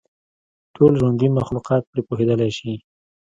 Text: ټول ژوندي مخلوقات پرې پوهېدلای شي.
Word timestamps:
ټول 0.75 0.91
ژوندي 0.99 1.27
مخلوقات 1.37 1.81
پرې 1.89 2.01
پوهېدلای 2.07 2.51
شي. 2.57 2.73